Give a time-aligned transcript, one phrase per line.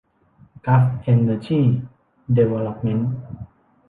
[0.65, 1.59] กัลฟ์ เอ็นเนอร์จี
[2.35, 3.11] ดีเวลลอปเมนท์